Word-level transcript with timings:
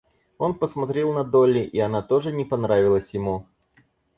Он 0.39 0.55
посмотрел 0.55 1.13
на 1.13 1.23
Долли, 1.23 1.59
и 1.59 1.77
она 1.77 2.01
тоже 2.01 2.31
не 2.31 2.43
понравилась 2.43 3.13
ему. 3.13 3.45